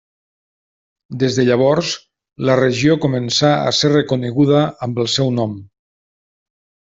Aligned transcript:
Des 1.23 1.35
de 1.39 1.43
llavors 1.49 1.91
la 2.51 2.55
regió 2.61 2.95
començà 3.03 3.51
a 3.69 3.75
ser 3.81 3.93
reconeguda 3.95 4.63
amb 4.89 5.05
el 5.05 5.11
seu 5.19 5.31
nom. 5.41 5.55